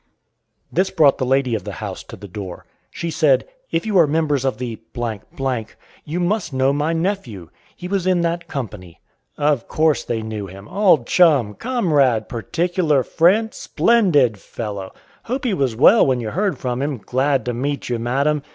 This 0.71 0.89
brought 0.89 1.19
the 1.19 1.27
lady 1.27 1.53
of 1.53 1.63
the 1.63 1.73
house 1.73 2.01
to 2.05 2.15
the 2.15 2.27
door. 2.27 2.65
She 2.89 3.11
said, 3.11 3.45
"If 3.69 3.85
you 3.85 3.99
are 3.99 4.07
members 4.07 4.43
of 4.43 4.57
the, 4.57 4.79
you 6.05 6.19
must 6.19 6.53
know 6.53 6.73
my 6.73 6.91
nephew; 6.91 7.49
he 7.75 7.87
was 7.87 8.07
in 8.07 8.21
that 8.21 8.47
company." 8.47 8.99
Of 9.37 9.67
course 9.67 10.03
they 10.03 10.23
knew 10.23 10.47
him. 10.47 10.67
"Old 10.67 11.05
chum," 11.05 11.53
"Comrade," 11.53 12.27
"Particular 12.27 13.03
friend," 13.03 13.53
"Splendid 13.53 14.39
fellow," 14.39 14.91
"Hope 15.25 15.45
he 15.45 15.53
was 15.53 15.75
well 15.75 16.03
when 16.03 16.19
you 16.19 16.31
heard 16.31 16.57
from 16.57 16.81
him. 16.81 16.97
Glad 16.97 17.45
to 17.45 17.53
meet 17.53 17.87
you, 17.87 17.99
madam!" 17.99 18.41